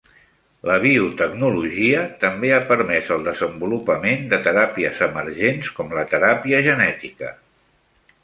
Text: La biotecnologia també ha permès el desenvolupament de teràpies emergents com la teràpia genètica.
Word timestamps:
La 0.67 0.75
biotecnologia 0.83 1.99
també 2.23 2.49
ha 2.55 2.61
permès 2.71 3.11
el 3.17 3.21
desenvolupament 3.27 4.25
de 4.33 4.39
teràpies 4.49 5.03
emergents 5.09 5.71
com 5.81 5.93
la 5.99 6.07
teràpia 6.15 6.63
genètica. 6.69 7.33